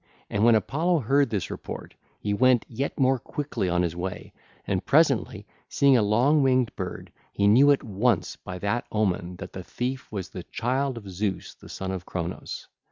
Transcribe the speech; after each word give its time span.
And 0.31 0.43
when 0.43 0.55
Apollo 0.55 1.01
heard 1.01 1.29
this 1.29 1.51
report, 1.51 1.93
he 2.19 2.33
went 2.33 2.65
yet 2.67 2.99
more 2.99 3.19
quickly 3.19 3.69
on 3.69 3.83
his 3.83 3.95
way, 3.95 4.33
and 4.65 4.83
presently, 4.83 5.45
seeing 5.69 5.95
a 5.95 6.01
long 6.01 6.41
winged 6.41 6.75
bird, 6.75 7.11
he 7.31 7.47
knew 7.47 7.69
at 7.71 7.83
once 7.83 8.35
by 8.35 8.57
that 8.57 8.85
omen 8.91 9.35
that 9.35 9.53
thief 9.63 10.11
was 10.11 10.29
the 10.29 10.41
child 10.41 10.97
of 10.97 11.07
Zeus 11.07 11.53
the 11.53 11.69
son 11.69 11.91
of 11.91 12.07
Cronos. 12.07 12.67